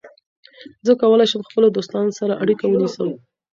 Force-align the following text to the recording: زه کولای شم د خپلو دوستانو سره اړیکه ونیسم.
زه 0.85 0.91
کولای 1.01 1.27
شم 1.31 1.41
د 1.43 1.47
خپلو 1.51 1.67
دوستانو 1.77 2.11
سره 2.19 2.33
اړیکه 2.43 2.65
ونیسم. 2.67 3.09